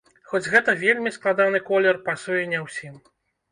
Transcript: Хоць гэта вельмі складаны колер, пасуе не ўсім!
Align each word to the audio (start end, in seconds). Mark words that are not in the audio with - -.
Хоць 0.29 0.47
гэта 0.53 0.73
вельмі 0.83 1.11
складаны 1.17 1.63
колер, 1.69 2.01
пасуе 2.09 2.41
не 2.57 2.65
ўсім! 2.67 3.01